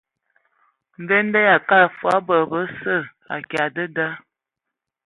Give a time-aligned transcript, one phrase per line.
[1.01, 2.95] Mvende yʼakala fə bod bəsə
[3.35, 4.07] akya dəda.